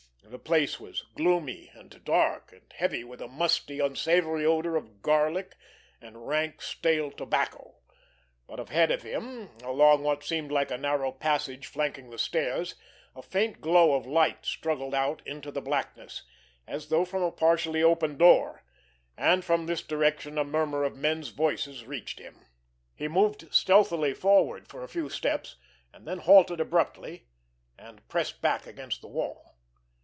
[0.23, 5.57] The place was gloomy and dark, and heavy with a musty, unsavory odor of garlic
[5.99, 7.75] and rank, stale tobacco;
[8.47, 12.75] but ahead of him, along what seemed like a narrow passage flanking the stairs,
[13.13, 16.23] a faint glow of light struggled out into the blackness,
[16.65, 18.63] as though from a partially opened door,
[19.17, 22.45] and from this direction a murmur of men's voices reached him.
[22.95, 25.57] He moved stealthily forward for a few steps;
[25.91, 27.27] and then halted abruptly,
[27.77, 29.49] and pressed back against the wall.